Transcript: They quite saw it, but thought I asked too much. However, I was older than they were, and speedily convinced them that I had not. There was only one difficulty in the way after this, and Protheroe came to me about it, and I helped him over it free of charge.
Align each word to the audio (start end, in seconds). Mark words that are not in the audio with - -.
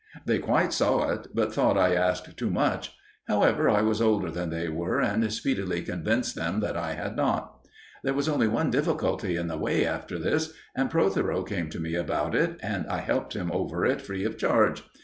They 0.25 0.39
quite 0.39 0.73
saw 0.73 1.11
it, 1.11 1.27
but 1.31 1.53
thought 1.53 1.77
I 1.77 1.93
asked 1.93 2.35
too 2.35 2.49
much. 2.49 2.97
However, 3.27 3.69
I 3.69 3.83
was 3.83 4.01
older 4.01 4.31
than 4.31 4.49
they 4.49 4.67
were, 4.67 4.99
and 4.99 5.31
speedily 5.31 5.83
convinced 5.83 6.33
them 6.33 6.59
that 6.61 6.75
I 6.75 6.93
had 6.93 7.15
not. 7.15 7.61
There 8.03 8.15
was 8.15 8.27
only 8.27 8.47
one 8.47 8.71
difficulty 8.71 9.35
in 9.35 9.47
the 9.47 9.59
way 9.59 9.85
after 9.85 10.17
this, 10.17 10.53
and 10.75 10.89
Protheroe 10.89 11.43
came 11.43 11.69
to 11.69 11.79
me 11.79 11.93
about 11.93 12.33
it, 12.33 12.59
and 12.63 12.87
I 12.87 12.97
helped 12.97 13.35
him 13.35 13.51
over 13.51 13.85
it 13.85 14.01
free 14.01 14.23
of 14.23 14.39
charge. 14.39 14.81